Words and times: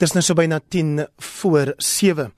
Dis 0.00 0.14
nou 0.16 0.22
so 0.24 0.32
byna 0.32 0.56
10 0.72 1.02
voor 1.20 1.74
7. 1.76 2.30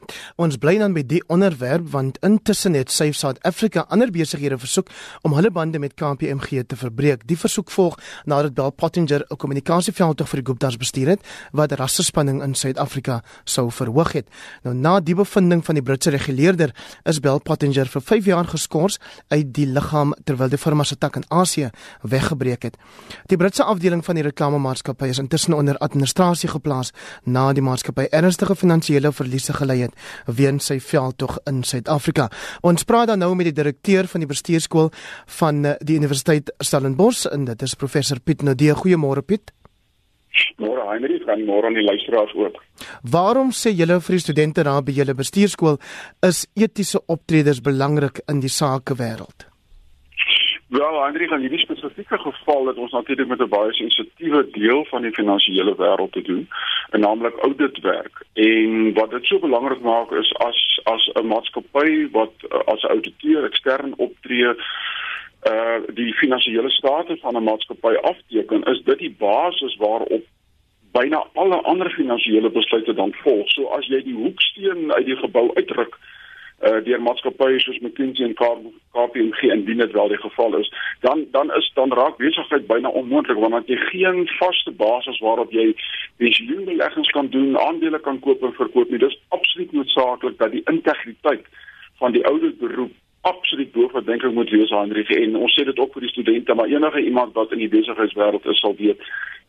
Ons 0.42 0.56
bly 0.58 0.72
dan 0.80 0.96
by 0.96 1.04
die 1.06 1.20
onderwerp 1.30 1.84
want 1.92 2.16
intussen 2.26 2.74
het 2.74 2.90
Safe 2.90 3.14
South 3.14 3.36
Africa 3.46 3.84
ander 3.86 4.10
besighede 4.10 4.56
versoek 4.58 4.88
om 5.22 5.36
hulle 5.38 5.52
bande 5.54 5.78
met 5.78 5.94
KPMG 5.94 6.64
te 6.66 6.74
verbreek. 6.80 7.22
Die 7.30 7.36
versoek 7.38 7.70
volg 7.70 8.00
nadat 8.26 8.56
Bell 8.58 8.72
Pottinger 8.74 9.22
'n 9.30 9.36
kommunikasieveldtog 9.36 10.28
vir 10.28 10.42
die 10.42 10.46
Gupta's 10.46 10.76
bestuur 10.76 11.08
het 11.14 11.20
wat 11.52 11.72
rassespanning 11.72 12.42
in 12.42 12.54
Suid-Afrika 12.54 13.22
sou 13.44 13.70
verhoog 13.70 14.12
het. 14.12 14.26
Nou 14.64 14.74
na 14.74 15.00
die 15.00 15.14
bevinding 15.14 15.64
van 15.64 15.74
die 15.74 15.84
Britse 15.84 16.10
reguleerder 16.10 16.74
is 17.04 17.20
Bell 17.20 17.38
Pottinger 17.38 17.86
vir 17.86 18.02
5 18.02 18.24
jaar 18.24 18.44
geskort 18.44 18.98
uit 19.28 19.54
die 19.54 19.66
liggaam 19.66 20.14
terwyl 20.24 20.48
die 20.48 20.58
firma 20.58 20.82
se 20.84 20.98
tak 20.98 21.16
in 21.16 21.24
Asië 21.28 21.70
weggebreek 22.02 22.62
het. 22.62 22.76
Die 23.26 23.36
Britse 23.36 23.62
afdeling 23.62 24.04
van 24.04 24.14
die 24.14 24.24
reklamemaatskappy 24.24 25.06
is 25.06 25.18
intussen 25.18 25.54
onder 25.54 25.78
administrasie 25.78 26.48
geplaas 26.48 26.90
na 27.24 27.51
die 27.54 27.64
maatskappy 27.64 28.08
ernstige 28.10 28.56
finansiële 28.56 29.12
verliese 29.12 29.52
gelei 29.52 29.78
het 29.82 29.94
weens 30.26 30.66
sy 30.70 30.78
veldtog 30.80 31.38
in 31.50 31.62
Suid-Afrika. 31.62 32.28
Ons 32.62 32.84
praat 32.84 33.08
dan 33.12 33.22
nou 33.22 33.34
met 33.34 33.50
die 33.50 33.56
direkteur 33.56 34.08
van 34.10 34.24
die 34.24 34.30
bestuurskool 34.30 34.90
van 35.38 35.64
eh, 35.64 35.76
die 35.80 35.96
Universiteit 36.00 36.52
Stellenbosch 36.58 37.26
en 37.32 37.44
dit 37.44 37.62
is 37.62 37.74
professor 37.74 38.20
Piet 38.20 38.42
Nodee. 38.42 38.74
Goeiemôre 38.74 39.22
Piet. 39.22 39.52
Môre 40.56 40.88
Heinrich, 40.88 41.24
dan 41.28 41.44
môre 41.44 41.68
aan 41.68 41.76
die 41.76 41.84
luisteraars 41.84 42.32
ook. 42.34 42.58
Waarom 43.12 43.52
sê 43.52 43.74
julle 43.76 44.00
vir 44.00 44.16
die 44.16 44.24
studente 44.24 44.64
daar 44.64 44.82
by 44.82 44.94
julle 44.96 45.14
bestuurskool 45.14 45.78
is 46.24 46.46
etiese 46.56 47.02
optredes 47.06 47.60
belangrik 47.60 48.22
in 48.28 48.40
die 48.40 48.52
sakewêreld? 48.52 49.52
Wel, 50.72 51.02
Andri, 51.04 51.26
in 51.28 51.42
hierdie 51.44 51.60
spesifieke 51.60 52.16
geval 52.18 52.70
het 52.70 52.78
ons 52.80 52.92
natuurlik 52.96 53.28
met 53.28 53.40
'n 53.44 53.48
baie 53.48 53.72
sensitiewe 53.76 54.50
deel 54.50 54.84
van 54.88 55.02
die 55.02 55.12
finansiële 55.12 55.74
wêreld 55.76 56.12
te 56.12 56.22
doen, 56.22 56.48
en 56.48 56.48
naamlik 56.98 57.36
auditwerk. 57.38 58.24
En 58.32 58.92
wat 58.94 59.10
dit 59.10 59.24
so 59.24 59.38
belangrik 59.38 59.80
maak 59.80 60.10
is 60.10 60.34
as 60.34 60.80
as 60.84 61.10
'n 61.14 61.26
maatskappy 61.26 62.10
wat 62.10 62.32
uh, 62.50 62.58
as 62.64 62.82
'n 62.82 62.92
ouditeur 62.94 63.44
ekstern 63.44 63.94
optree, 63.96 64.54
uh 65.52 65.78
die 65.94 66.12
finansiële 66.14 66.70
state 66.70 67.16
van 67.16 67.36
'n 67.36 67.42
maatskappy 67.42 67.94
afteken, 67.94 68.62
is 68.62 68.82
dit 68.84 68.98
die 68.98 69.14
basis 69.18 69.76
waarop 69.76 70.24
byna 70.92 71.26
alle 71.34 71.62
ander 71.62 71.90
finansiële 71.90 72.50
besluite 72.50 72.94
dan 72.94 73.12
volg. 73.12 73.48
So 73.48 73.66
as 73.66 73.86
jy 73.86 74.02
die 74.02 74.14
hoeksteen 74.14 74.92
uit 74.92 75.06
die 75.06 75.16
gebou 75.16 75.50
uitruk, 75.54 75.94
uh, 75.94 76.21
deur 76.62 77.02
maatskappye 77.02 77.58
soos 77.60 77.78
McKinsey 77.82 78.26
en 78.26 78.34
KPMG 78.94 79.50
indien 79.50 79.82
dit 79.82 79.92
wel 79.92 80.08
die 80.08 80.20
geval 80.22 80.58
is, 80.58 80.70
dan 81.00 81.26
dan 81.30 81.50
is 81.58 81.70
dan 81.74 81.92
raak 81.92 82.16
besigheid 82.16 82.66
byna 82.66 82.88
onmoontlik 82.88 83.38
want 83.38 83.66
jy 83.68 83.76
geen 83.90 84.28
vaste 84.38 84.70
basis 84.70 85.18
waarop 85.18 85.50
jy 85.52 85.74
pensioenbeleggings 86.22 87.10
kan 87.10 87.28
doen, 87.28 87.58
aandele 87.58 87.98
kan 87.98 88.20
koop 88.20 88.42
en 88.42 88.54
verkoop 88.54 88.90
nie. 88.90 88.98
Dis 88.98 89.18
absoluut 89.28 89.72
noodsaaklik 89.72 90.38
dat 90.38 90.54
die 90.54 90.62
integriteit 90.70 91.46
van 91.98 92.12
die 92.12 92.24
ouer 92.26 92.54
beroep 92.58 92.94
absoluut 93.22 93.72
bo 93.72 93.88
wat 93.94 94.06
dink 94.06 94.24
ek 94.26 94.34
moet 94.34 94.50
wees 94.50 94.70
Hendrik 94.74 95.10
en 95.14 95.36
ons 95.38 95.54
sê 95.54 95.64
dit 95.66 95.78
ook 95.78 95.92
vir 95.94 96.06
die 96.06 96.10
studente 96.14 96.54
maar 96.58 96.70
enige 96.70 97.04
iemand 97.06 97.34
wat 97.38 97.52
in 97.54 97.62
die 97.62 97.70
besigheidswêreld 97.70 98.46
is 98.50 98.62
sal 98.62 98.74
weet 98.78 99.02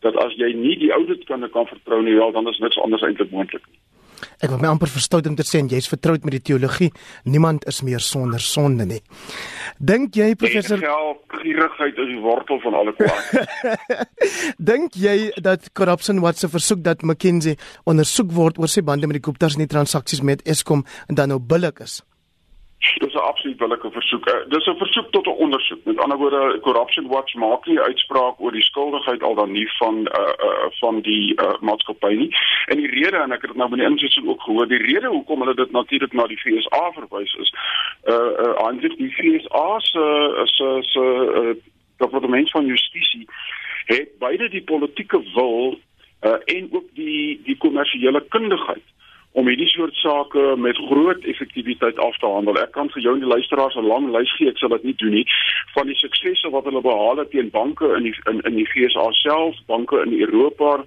dat 0.06 0.18
as 0.22 0.36
jy 0.38 0.52
nie 0.54 0.76
die 0.78 0.92
oudit 0.94 1.24
kan 1.30 1.46
kan 1.56 1.66
vertrou 1.66 2.02
nie 2.02 2.14
wel 2.14 2.30
dan 2.36 2.48
is 2.50 2.62
niks 2.62 2.78
anders 2.78 3.02
eintlik 3.02 3.34
moontlik 3.34 3.66
nie. 3.70 3.80
Ek 4.40 4.50
wil 4.50 4.60
my 4.62 4.70
amper 4.72 4.90
verstout 4.90 5.26
om 5.30 5.36
te 5.38 5.46
sê 5.46 5.62
jy's 5.70 5.88
vertroud 5.90 6.24
met 6.26 6.36
die 6.38 6.42
teologie. 6.50 6.90
Niemand 7.24 7.66
is 7.70 7.82
meer 7.86 8.02
sonder 8.04 8.42
sonde 8.42 8.86
nie. 8.88 9.00
Dink 9.78 10.16
jy 10.16 10.34
professor 10.38 10.80
gierigheid 11.34 11.98
is 11.98 12.10
die 12.12 12.20
wortel 12.22 12.60
van 12.64 12.78
alle 12.78 12.94
kwaad? 12.98 13.98
Dink 14.70 14.98
jy 15.00 15.32
dat 15.44 15.70
corruption 15.72 16.22
wat 16.24 16.40
se 16.40 16.50
versoek 16.52 16.84
dat 16.86 17.02
McKinsey 17.02 17.58
ondersoek 17.90 18.32
word 18.32 18.58
oor 18.58 18.70
sy 18.70 18.84
bande 18.86 19.10
met 19.10 19.20
die 19.20 19.26
Gupta's 19.26 19.58
en 19.58 19.66
die 19.66 19.70
transaksies 19.70 20.24
met 20.24 20.44
Eskom 20.48 20.86
en 21.08 21.20
dan 21.20 21.34
nou 21.34 21.40
billik 21.42 21.82
is? 21.84 22.02
'n 23.24 23.28
absoluut 23.28 23.56
billike 23.56 23.90
versoek. 23.90 24.26
Eh, 24.26 24.48
dis 24.48 24.66
'n 24.66 24.76
versoek 24.76 25.10
tot 25.10 25.26
'n 25.26 25.40
ondersoek. 25.44 25.84
Met 25.84 25.98
ander 25.98 26.18
woorde, 26.18 26.58
Corruption 26.60 27.06
Watch 27.06 27.34
maak 27.34 27.66
nie 27.66 27.80
uitspraak 27.80 28.40
oor 28.40 28.52
die 28.52 28.62
skuldigheid 28.62 29.22
al 29.22 29.34
dan 29.34 29.52
nie 29.52 29.68
van 29.78 29.96
uh 29.98 30.32
uh 30.46 30.66
van 30.80 31.00
die 31.00 31.34
uh 31.42 31.58
maatskappy 31.60 32.14
nie. 32.14 32.36
En 32.66 32.76
die 32.76 32.90
rede 32.90 33.16
en 33.16 33.32
ek 33.32 33.40
het 33.40 33.50
dit 33.50 33.56
nou 33.56 33.68
by 33.70 33.76
die 33.76 33.86
insetsing 33.86 34.28
ook 34.28 34.42
gehoor, 34.42 34.68
die 34.68 34.82
rede 34.82 35.06
hoekom 35.06 35.40
hulle 35.40 35.54
dit 35.54 35.70
natuurlik 35.70 36.12
na 36.12 36.26
die 36.26 36.38
FSA 36.38 36.92
verwys 36.92 37.34
is 37.34 37.54
uh 38.04 38.14
uh 38.14 38.54
aangesien 38.66 38.96
die 38.96 39.14
FSA 39.16 39.80
se 39.80 40.04
se 40.44 40.78
se 40.80 41.04
uh 41.40 41.54
departement 41.96 42.50
van 42.50 42.66
justisie 42.66 43.28
het 43.84 44.08
beide 44.18 44.48
die 44.48 44.62
politieke 44.62 45.22
wil 45.34 45.78
uh 46.22 46.36
en 46.44 46.68
ook 46.72 46.84
die 46.92 47.40
die 47.44 47.56
kommersiële 47.56 48.24
kundigheid 48.28 48.93
om 49.34 49.48
hierdie 49.50 49.68
soort 49.68 49.96
sake 49.98 50.42
met 50.56 50.76
groot 50.76 51.24
effektiwiteit 51.24 51.98
af 51.98 52.18
te 52.22 52.26
handel. 52.26 52.58
Ek 52.62 52.70
kan 52.76 52.90
vir 52.94 53.02
jou 53.02 53.14
en 53.16 53.24
die 53.24 53.32
luisteraars 53.34 53.74
'n 53.74 53.86
lang 53.86 54.06
lys 54.14 54.30
gee, 54.36 54.48
ek 54.48 54.58
sal 54.58 54.68
dit 54.76 54.84
nie 54.84 54.94
doen 54.94 55.10
nie, 55.10 55.26
van 55.74 55.86
die 55.86 55.98
suksese 55.98 56.50
wat 56.50 56.64
hulle 56.64 56.80
behaal 56.80 57.18
het 57.18 57.30
teen 57.30 57.50
banke 57.50 57.96
in 57.96 58.02
die 58.02 58.14
in 58.30 58.40
in 58.40 58.54
die 58.54 58.66
FSA 58.66 59.10
self, 59.10 59.56
banke 59.66 60.02
in 60.06 60.14
Europa, 60.20 60.84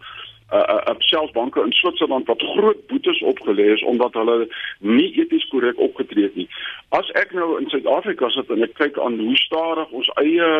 uh 0.54 0.80
uh 0.88 0.96
selfs 1.00 1.32
banke 1.32 1.62
in 1.62 1.72
Switserland 1.72 2.28
wat 2.28 2.42
groot 2.42 2.88
boetes 2.88 3.22
opgelê 3.22 3.74
is 3.74 3.84
omdat 3.84 4.14
hulle 4.14 4.48
nie 4.80 5.12
eties 5.20 5.48
korrek 5.48 5.80
opgetree 5.80 6.24
het 6.24 6.36
nie. 6.36 6.48
As 6.90 7.12
ek 7.12 7.34
nou 7.34 7.60
in 7.60 7.70
Suid-Afrika 7.70 8.30
sit 8.30 8.50
en 8.50 8.64
ek 8.64 8.74
kyk 8.80 9.00
aan 9.00 9.20
hoe 9.20 9.38
stadig 9.38 9.92
ons 9.92 10.12
eie 10.24 10.52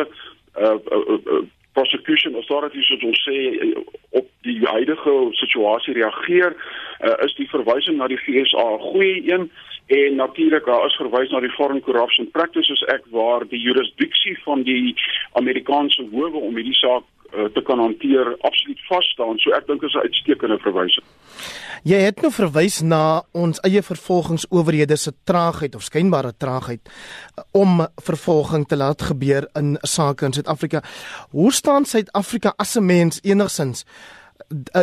uh, 0.60 0.76
uh, 0.92 1.16
uh 1.16 1.40
prosecution 1.78 2.34
authorities 2.34 2.88
wat 2.92 3.06
ons 3.10 3.20
sê 3.28 3.38
op 4.20 4.26
die 4.46 4.58
huidige 4.66 5.14
situasie 5.42 5.94
reageer 5.94 6.54
uh, 6.54 7.14
is 7.26 7.34
die 7.38 7.48
verwysing 7.52 7.98
na 7.98 8.08
die 8.10 8.20
FSA 8.24 8.64
'n 8.74 8.86
goeie 8.90 9.16
een 9.32 9.50
en 9.88 10.14
natuurlik 10.14 10.64
daar 10.64 10.86
is 10.86 10.96
verwys 11.00 11.30
na 11.30 11.40
die 11.40 11.54
Foreign 11.56 11.80
Corruption 11.80 12.30
Practices 12.30 12.84
Act 12.86 13.08
waar 13.10 13.46
die 13.48 13.60
jurisdiksie 13.60 14.36
van 14.44 14.62
die 14.62 14.94
Amerikaanse 15.32 16.04
howe 16.10 16.40
om 16.40 16.56
hierdie 16.60 16.76
saak 16.76 17.06
uh, 17.32 17.46
te 17.54 17.62
kan 17.64 17.80
hanteer 17.80 18.34
absoluut 18.40 18.82
vas 18.88 19.08
staan. 19.14 19.40
So 19.40 19.54
ek 19.56 19.66
dink 19.66 19.82
is 19.82 19.94
'n 19.94 20.04
uitstekende 20.04 20.58
verwysing. 20.58 21.06
Jy 21.84 22.00
het 22.04 22.20
nou 22.20 22.32
verwys 22.32 22.80
na 22.82 23.22
ons 23.32 23.60
eie 23.64 23.82
vervolgingsowerhede 23.82 24.96
se 24.96 25.12
traagheid 25.24 25.74
of 25.74 25.82
skynbare 25.82 26.36
traagheid 26.36 26.80
uh, 26.84 27.44
om 27.52 27.86
vervolging 27.96 28.66
te 28.66 28.76
laat 28.76 29.02
gebeur 29.02 29.48
in 29.54 29.78
sake 29.80 30.24
in 30.24 30.32
Suid-Afrika. 30.32 30.82
Hoe 31.30 31.52
staan 31.52 31.84
Suid-Afrika 31.84 32.52
as 32.56 32.76
'n 32.76 32.84
mens 32.84 33.20
enigsins 33.22 33.84
uh, 33.84 34.17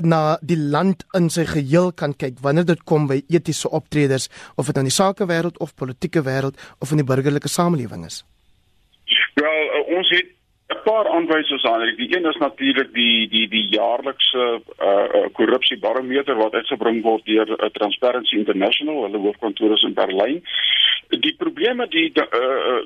na 0.05 0.37
die 0.41 0.57
land 0.57 1.05
in 1.17 1.29
sy 1.29 1.45
geheel 1.49 1.91
kan 1.91 2.13
kyk 2.13 2.39
wanneer 2.45 2.65
dit 2.65 2.83
kom 2.83 3.07
by 3.07 3.21
etiese 3.33 3.69
optredes 3.69 4.29
of 4.55 4.69
dit 4.69 4.77
aan 4.77 4.89
die 4.89 4.93
sakewêreld 4.93 5.57
of 5.59 5.75
politieke 5.75 6.21
wêreld 6.21 6.59
of 6.79 6.91
in 6.91 7.01
die 7.01 7.07
burgerlike 7.07 7.49
samelewing 7.49 8.05
is? 8.05 8.23
Wel, 9.33 9.61
uh, 9.65 9.97
ons 9.97 10.09
het 10.09 10.29
'n 10.73 10.81
paar 10.83 11.07
aanwysers 11.07 11.63
aan. 11.63 11.95
Die 11.95 12.17
een 12.17 12.25
is 12.25 12.37
natuurlik 12.37 12.93
die 12.93 13.27
die 13.29 13.47
die 13.47 13.67
jaarlikse 13.69 14.61
uh 14.81 15.27
korrupsiebarometer 15.33 16.35
wat 16.35 16.53
uitgebring 16.53 17.03
word 17.03 17.25
deur 17.25 17.49
uh, 17.49 17.69
Transparency 17.69 18.35
International, 18.35 19.03
hulle 19.03 19.17
hoofkantoor 19.17 19.73
is 19.73 19.83
in 19.83 19.93
Berlyn. 19.93 20.43
Die 21.09 21.35
probleme 21.37 21.87
die 21.87 22.11
uh 22.13 22.81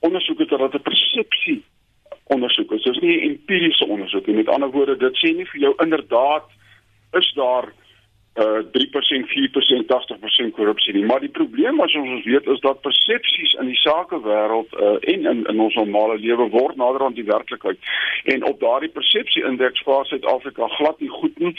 ondersoek 0.00 0.38
het 0.38 0.48
dat 0.48 0.74
'n 0.74 0.82
persepsie 0.82 1.64
ondersoek. 2.28 2.68
Dit 2.68 2.86
is 2.86 2.98
nie 2.98 3.16
'n 3.16 3.28
empiriese 3.30 3.86
ondersoek 3.86 4.26
nie. 4.26 4.36
Met 4.36 4.48
ander 4.48 4.70
woorde, 4.70 4.96
dit 4.96 5.16
sê 5.16 5.34
nie 5.36 5.46
vir 5.46 5.60
jou 5.60 5.74
inderdaad 5.76 6.44
is 7.12 7.32
daar 7.34 7.72
uh 8.38 8.62
3% 8.72 9.26
4% 9.26 9.86
80% 9.86 10.52
korrupsie 10.54 10.94
nie 10.94 11.04
maar 11.04 11.20
die 11.20 11.32
probleem 11.38 11.80
as 11.80 11.94
ons 11.98 12.10
ons 12.16 12.24
weet 12.24 12.46
is 12.46 12.60
dat 12.60 12.80
persepsies 12.86 13.54
in 13.60 13.70
die 13.72 13.80
sakewêreld 13.82 14.74
uh 14.78 15.10
en 15.12 15.26
in 15.32 15.40
in 15.52 15.62
ons 15.64 15.74
normale 15.74 16.18
lewe 16.22 16.46
word 16.52 16.76
nader 16.76 17.04
aan 17.06 17.16
die 17.16 17.26
werklikheid 17.30 17.78
en 18.34 18.44
op 18.50 18.60
daardie 18.60 18.92
persepsie 18.98 19.44
indeks 19.50 19.82
vaar 19.88 20.06
Suid-Afrika 20.06 20.68
glad 20.76 21.00
nie 21.00 21.10
goed 21.16 21.38
nie 21.38 21.54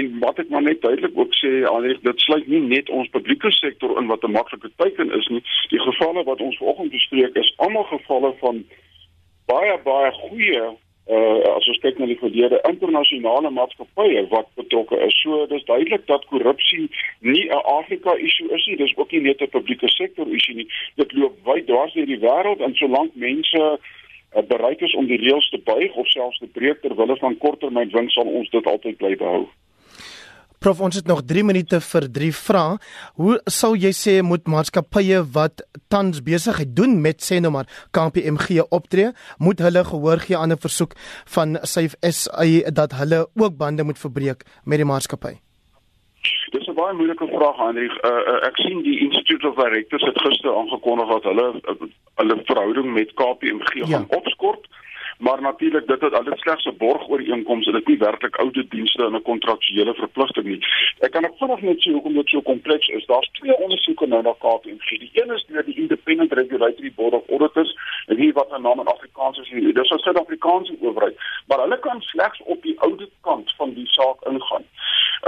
en 0.00 0.08
wat 0.24 0.40
ek 0.40 0.48
maar 0.48 0.64
net 0.68 0.80
duidelik 0.80 1.18
ook 1.24 1.36
sê 1.40 1.52
alreeds 1.74 2.00
dit 2.08 2.24
sluit 2.24 2.48
nie 2.54 2.62
net 2.64 2.88
ons 3.00 3.12
publieke 3.16 3.52
sektor 3.58 3.98
in 4.00 4.08
wat 4.14 4.24
'n 4.24 4.36
maklike 4.38 4.72
teken 4.76 5.12
is 5.20 5.28
nie 5.28 5.44
die 5.74 5.82
gevalle 5.88 6.24
wat 6.30 6.40
ons 6.40 6.56
vanoggend 6.62 6.96
bespreek 6.96 7.36
is 7.44 7.52
almal 7.56 7.84
gevalle 7.92 8.32
van 8.40 8.64
baie 9.52 9.76
baie 9.84 10.10
goeie 10.22 10.64
uh 11.10 11.56
as 11.56 11.66
ons 11.70 11.80
kyk 11.82 11.98
na 11.98 12.06
die 12.06 12.18
verlede 12.20 12.60
internasionale 12.68 13.50
maatskappye 13.50 14.22
wat 14.30 14.50
betrokke 14.60 14.98
is. 15.06 15.16
So 15.22 15.46
dis 15.50 15.64
duidelik 15.66 16.06
dat 16.06 16.28
korrupsie 16.30 16.88
nie 17.20 17.48
'n 17.48 17.64
Afrika 17.78 18.14
issue 18.14 18.54
is 18.54 18.66
nie, 18.66 18.76
dis 18.76 18.96
ook 18.96 19.10
nie 19.12 19.20
net 19.20 19.42
'n 19.42 19.54
publieke 19.56 19.88
sektor 19.88 20.26
issue 20.28 20.54
nie. 20.54 20.68
Dit 20.96 21.12
loop 21.12 21.34
wyd 21.44 21.66
dwars 21.66 21.92
deur 21.92 22.06
die 22.06 22.22
wêreld 22.22 22.60
en 22.60 22.74
solank 22.74 23.14
mense 23.14 23.78
uh, 24.36 24.42
bereid 24.48 24.80
is 24.80 24.94
om 24.94 25.06
die 25.06 25.18
reëls 25.18 25.48
te 25.48 25.58
buig 25.58 25.92
of 25.94 26.06
selfs 26.08 26.38
te 26.38 26.46
breek 26.46 26.80
ter 26.80 26.94
wille 26.94 27.16
van 27.16 27.38
korttermynwins 27.38 28.12
sal 28.12 28.26
ons 28.26 28.50
dit 28.50 28.66
altyd 28.66 28.96
bly 28.96 29.16
behou. 29.16 29.48
Prof 30.62 30.78
ons 30.80 30.94
het 30.94 31.08
nog 31.10 31.24
3 31.26 31.42
minute 31.42 31.80
vir 31.82 32.04
3 32.16 32.28
vrae. 32.38 32.74
Hoe 33.18 33.40
sou 33.50 33.72
jy 33.74 33.90
sê 33.98 34.12
moet 34.22 34.46
maatskappye 34.46 35.24
wat 35.34 35.64
tans 35.90 36.20
besigheid 36.22 36.70
doen 36.76 37.00
met 37.02 37.18
sê 37.18 37.40
nou 37.42 37.50
maar 37.50 37.66
KPMG 37.90 38.62
optree, 38.70 39.10
moet 39.42 39.58
hulle 39.58 39.82
gehoor 39.88 40.22
gee 40.22 40.38
aan 40.38 40.52
'n 40.54 40.62
versoek 40.62 40.94
van 41.34 41.58
Safe 41.62 41.96
SA 42.00 42.70
dat 42.70 42.94
hulle 43.00 43.26
ook 43.34 43.56
bande 43.58 43.82
moet 43.82 43.98
verbreek 43.98 44.44
met 44.64 44.78
die 44.78 44.86
maatskappy? 44.86 45.34
Dis 46.54 46.68
'n 46.68 46.74
baie 46.74 46.94
moeilike 46.94 47.26
vraag, 47.26 47.56
Hendrik. 47.56 47.94
Uh, 48.06 48.10
uh, 48.10 48.46
ek 48.46 48.56
sien 48.56 48.82
die 48.82 48.98
Institute 49.00 49.48
of 49.48 49.56
Directors 49.56 50.04
het 50.04 50.20
gister 50.20 50.54
aangekondig 50.54 51.08
dat 51.08 51.22
hulle 51.22 51.48
uh, 51.58 51.74
hulle 52.14 52.36
verhouding 52.44 52.92
met 52.92 53.14
KPMG 53.14 53.72
ja. 53.74 53.86
gaan 53.86 54.06
opskort 54.08 54.68
maar 55.22 55.40
natuurlik 55.40 55.86
dit 55.86 56.00
het 56.00 56.14
alles 56.18 56.40
slegs 56.40 56.64
'n 56.64 56.76
borgooreenkoms 56.76 57.66
en 57.66 57.72
dit 57.72 57.86
nie 57.86 57.98
werklik 57.98 58.36
oude 58.36 58.68
dienste 58.68 59.04
in 59.04 59.14
'n 59.14 59.22
kontraktuele 59.22 59.94
verpligting 59.94 60.46
nie. 60.46 60.66
Ek 60.98 61.10
kan 61.10 61.24
ook 61.24 61.38
vinnig 61.38 61.60
net 61.60 61.78
sê 61.82 61.92
hoekom 61.92 62.14
dit 62.14 62.28
so 62.28 62.40
kompleks 62.40 62.86
is. 62.88 63.06
Daar's 63.06 63.30
twee 63.32 63.56
ondersoeke 63.56 64.06
nou 64.06 64.22
na 64.22 64.34
KPMG. 64.38 64.88
Die 64.98 65.10
een 65.12 65.30
is 65.30 65.44
deur 65.48 65.64
die 65.64 65.76
Independent 65.76 66.32
Regulatory 66.32 66.92
Board 66.94 67.12
of 67.12 67.28
Auditors 67.28 67.76
en 68.06 68.16
hier 68.16 68.32
wat 68.32 68.50
'n 68.50 68.62
naam 68.62 68.80
in 68.80 68.86
Afrikaans 68.86 69.38
is. 69.38 69.48
Dis 69.74 69.90
'n 69.90 69.98
Suid-Afrikaanse 69.98 70.76
owerheid, 70.80 71.16
maar 71.46 71.58
hulle 71.58 71.78
kan 71.78 72.00
slegs 72.00 72.40
op 72.42 72.62
die 72.62 72.80
oude 72.80 73.08
kant 73.20 73.52
van 73.56 73.72
die 73.74 73.86
saak 73.86 74.18
ingaan. 74.30 74.64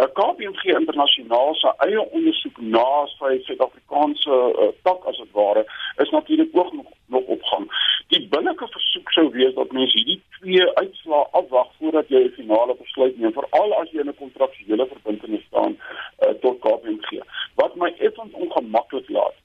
Uh, 0.00 0.04
KPMG 0.12 0.62
internasionaal 0.64 1.54
se 1.54 1.72
eie 1.76 2.10
ondersoek 2.10 2.56
na 2.58 3.06
sy 3.06 3.38
Suid-Afrikaanse 3.42 4.30
uh, 4.30 4.68
tak 4.82 5.04
as 5.04 5.16
dit 5.16 5.30
ware 5.32 5.66
is 5.96 6.10
natuurlik 6.10 6.48
ook 6.52 6.72
nog 6.72 6.86
nog 7.06 7.22
op 7.22 7.42
gang. 7.42 7.66
Die 8.12 8.26
billike 8.28 8.66
versoek 8.68 9.12
sou 9.12 9.28
wees 9.32 9.54
dat 9.54 9.72
mens 9.72 9.92
hierdie 9.96 10.18
twee 10.38 10.66
uitslae 10.80 11.22
afwag 11.40 11.70
voordat 11.78 12.08
jy 12.08 12.20
'n 12.24 12.34
finale 12.36 12.74
besluit 12.80 13.16
neem, 13.18 13.32
veral 13.32 13.72
as 13.80 13.90
jy 13.90 14.00
in 14.00 14.08
'n 14.08 14.20
kontraktuele 14.20 14.86
verbintenis 14.86 15.46
staan 15.46 15.76
uh, 15.76 16.34
tot 16.44 16.60
KPMG. 16.60 17.22
Wat 17.54 17.74
my 17.76 17.94
effens 17.98 18.32
ongemaklik 18.32 19.08
laat 19.08 19.36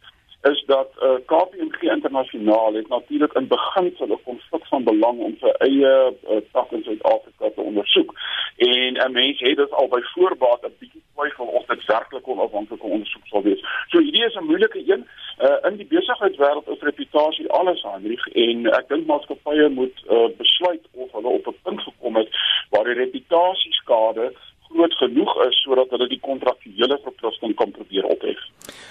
is 0.42 0.64
dat 0.66 0.90
uh, 1.02 1.10
eh, 1.10 1.20
KPMG 1.26 1.82
internasionaal 1.82 2.74
het 2.74 2.88
natuurlik 2.88 3.34
in 3.34 3.48
beginsel 3.48 4.08
'n 4.08 4.24
konflik 4.24 4.66
van 4.66 4.84
belang 4.84 5.20
om 5.20 5.36
sy 5.40 5.52
eie 5.68 6.14
uh, 6.30 6.38
tak 6.52 6.72
in 6.72 6.84
Suid-Afrika 6.84 7.50
te 7.56 7.62
ondersoek. 7.62 8.14
En 8.58 8.94
'n 8.94 9.12
mens 9.12 9.40
het 9.40 9.58
dit 9.58 9.72
al 9.72 9.88
by 9.88 10.02
voorbaat 10.02 10.62
'n 10.64 10.76
bietjie 10.80 11.04
twyfel 11.16 11.46
of 11.46 11.66
dit 11.66 11.86
werklik 11.86 12.26
'n 12.28 12.32
onafhanklike 12.32 12.86
ondersoek 12.86 13.28
sal 13.28 13.42
wees. 13.42 13.62
So 13.88 14.00
hierdie 14.00 14.26
is 14.26 14.36
'n 14.36 14.46
moeilike 14.46 14.84
een. 14.92 15.08
Uh, 15.40 15.56
in 15.70 15.78
die 15.80 15.88
besigheidswêreld 15.88 16.68
is 16.68 16.82
reputasie 16.84 17.46
alles 17.56 17.84
aanrig 17.88 18.24
en 18.42 18.66
ek 18.76 18.90
dink 18.92 19.06
maatskappye 19.08 19.70
moet 19.72 20.02
uh, 20.12 20.26
besluit 20.36 20.84
of 21.00 21.14
hulle 21.16 21.32
op 21.38 21.48
'n 21.48 21.56
punt 21.64 21.82
gekom 21.86 22.20
het 22.20 22.28
waar 22.76 22.84
die 22.84 22.98
reputasieskade 22.98 24.34
groot 24.68 24.94
genoeg 25.00 25.32
is 25.48 25.62
sodat 25.64 25.90
hulle 25.96 26.08
die 26.12 26.20
kontraktuele 26.20 27.00
verpligting 27.04 27.56
kan 27.56 27.72
probeer 27.72 28.04
ophef. 28.12 28.42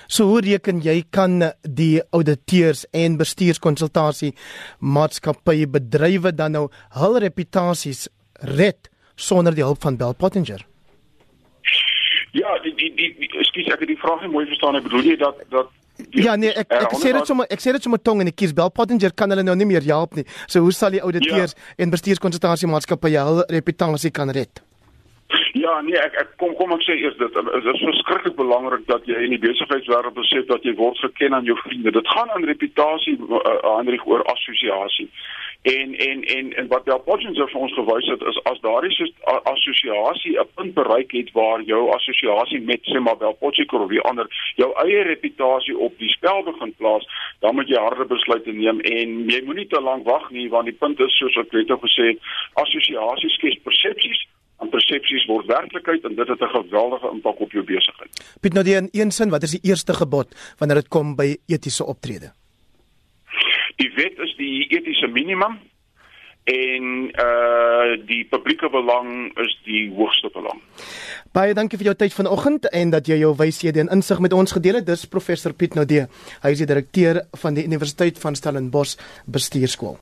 So 0.07 0.25
hoe 0.33 0.41
reken 0.41 0.81
jy 0.81 1.03
kan 1.11 1.53
die 1.63 2.01
auditeurs 2.17 2.87
en 2.97 3.21
bestuurskonsultasie 3.21 4.33
maatskappye 4.81 5.69
bedrywe 5.69 6.33
dan 6.33 6.57
nou 6.57 6.67
hul 6.97 7.19
reputasies 7.19 8.09
red 8.57 8.89
sonder 9.17 9.55
die 9.55 9.67
hulp 9.67 9.83
van 9.85 10.01
Bell 10.01 10.17
Pottinger? 10.17 10.65
Ja, 12.33 12.59
die 12.65 12.75
die 12.75 12.93
die 12.97 13.29
ekskuus 13.41 13.69
ek 13.73 13.85
het 13.85 13.93
die 13.93 14.01
vraag 14.01 14.25
nie 14.25 14.33
mooi 14.33 14.47
verstaan. 14.47 14.77
Ek 14.77 14.89
bedoel 14.89 15.13
jy 15.13 15.17
dat 15.21 15.45
dat 15.53 15.69
ja 16.25 16.37
nee 16.37 16.53
ek 16.53 16.73
ek 16.81 16.95
sê 17.03 17.13
dit 17.17 17.27
sommer 17.31 17.47
ek 17.51 17.65
sê 17.65 17.75
dit 17.77 17.83
sommer 17.83 18.01
tong 18.03 18.23
en 18.23 18.31
ek 18.31 18.39
kies 18.39 18.55
Bell 18.55 18.71
Pottinger 18.75 19.15
kan 19.15 19.31
hulle 19.35 19.45
nou 19.47 19.57
nie 19.59 19.69
meer 19.69 19.85
help 19.89 20.17
nie. 20.19 20.27
So 20.47 20.65
hoe 20.65 20.73
sal 20.73 20.95
die 20.95 21.05
auditeurs 21.05 21.55
ja. 21.57 21.85
en 21.85 21.95
bestuurskonsultasie 21.95 22.71
maatskappye 22.71 23.27
hul 23.29 23.45
reputasie 23.59 24.15
kan 24.15 24.31
red? 24.35 24.63
Ja, 25.59 25.81
nee, 25.85 25.97
ek 26.01 26.15
ek 26.21 26.31
kom 26.41 26.55
kom 26.57 26.73
ek 26.73 26.85
sê 26.87 26.95
eers 26.97 27.17
dit 27.21 27.35
is 27.41 27.65
dit 27.65 27.75
is 27.75 27.83
verskriklik 27.85 28.37
belangrik 28.39 28.87
dat 28.89 29.05
jy 29.09 29.19
in 29.27 29.35
die 29.35 29.41
besigheidswêreld 29.43 30.17
besef 30.17 30.47
dat 30.49 30.65
jy 30.65 30.73
word 30.79 31.01
geken 31.03 31.37
aan 31.37 31.49
jou 31.49 31.57
vriende. 31.65 31.93
Dit 31.93 32.09
gaan 32.15 32.33
aan 32.33 32.47
reputasie 32.49 33.17
uh, 33.21 33.57
Hendrik 33.77 34.07
oor 34.09 34.25
assosiasie. 34.33 35.09
En 35.63 35.95
en 35.95 36.23
en 36.23 36.53
en 36.57 36.67
wat 36.69 36.85
die 36.85 36.99
Potchins 37.05 37.39
vir 37.39 37.55
ons 37.59 37.73
gewys 37.75 38.07
het 38.07 38.21
is 38.31 38.37
as 38.51 38.61
daardie 38.63 38.93
so 38.95 39.39
assosiasie 39.53 40.39
'n 40.39 40.47
punt 40.55 40.75
bereik 40.75 41.11
het 41.13 41.33
waar 41.33 41.63
jou 41.63 41.91
assosiasie 41.95 42.61
met 42.61 42.81
sê 42.83 43.01
maar 43.01 43.19
wel 43.19 43.35
Potchiko 43.41 43.79
of 43.79 43.89
wie 43.89 44.01
ander 44.01 44.27
jou 44.55 44.71
eie 44.85 45.03
reputasie 45.03 45.79
op 45.79 45.99
die 45.99 46.09
spel 46.09 46.43
begin 46.43 46.75
plaas, 46.79 47.05
dan 47.41 47.55
moet 47.55 47.69
jy 47.69 47.81
harde 47.81 48.05
besluite 48.05 48.53
neem 48.53 48.81
en 48.81 49.29
jy 49.31 49.43
moenie 49.45 49.67
te 49.67 49.81
lank 49.81 50.07
wag 50.07 50.31
nie 50.31 50.49
want 50.49 50.65
die 50.65 50.79
punt 50.79 51.01
is 51.01 51.19
soos 51.19 51.37
ek 51.37 51.53
net 51.53 51.71
al 51.71 51.83
gesê 51.83 52.07
het, 52.07 52.19
assosiasies 52.55 53.35
skep 53.35 53.63
persepsies 53.65 54.27
en 54.63 54.69
persepsies 54.69 55.27
word 55.27 55.47
werklikheid 55.47 56.05
en 56.05 56.15
dit 56.15 56.29
het 56.29 56.41
'n 56.41 56.55
geweldige 56.59 57.11
impak 57.11 57.41
op 57.41 57.53
jou 57.53 57.65
besigheid. 57.65 58.13
Piet 58.41 58.53
nou 58.53 58.65
die 58.65 58.77
in 58.77 58.89
een 58.93 59.11
sin, 59.11 59.31
wat 59.31 59.43
is 59.43 59.51
die 59.59 59.71
eerste 59.71 59.93
gebod 59.95 60.55
wanneer 60.59 60.77
dit 60.77 60.89
kom 60.89 61.17
by 61.17 61.37
etiese 61.47 61.85
optrede? 61.85 62.33
Die 63.79 63.91
wet 63.95 64.19
is 64.19 64.35
die 64.39 64.67
etiese 64.75 65.11
minimum 65.15 65.59
en 66.49 66.85
uh 67.13 67.97
die 68.09 68.25
publieke 68.31 68.71
belang 68.73 69.29
is 69.45 69.53
die 69.67 69.85
hoogste 69.95 70.31
belang. 70.35 70.63
Baie 71.37 71.55
dankie 71.55 71.79
vir 71.81 71.93
jou 71.93 71.97
tyd 72.01 72.17
vanoggend 72.17 72.71
en 72.73 72.91
dat 72.95 73.09
jy 73.09 73.21
jou 73.21 73.35
wyshede 73.37 73.85
en 73.85 73.93
insig 73.99 74.23
met 74.25 74.33
ons 74.33 74.57
gedeel 74.57 74.81
het. 74.81 74.89
Dis 74.89 75.07
professor 75.07 75.53
Piet 75.53 75.77
Nodee. 75.77 76.09
Hy 76.43 76.57
is 76.57 76.65
die 76.65 76.71
direkteur 76.71 77.23
van 77.43 77.59
die 77.59 77.67
Universiteit 77.69 78.19
van 78.19 78.37
Stellenbosch 78.39 78.97
Bestuurskool. 79.27 79.99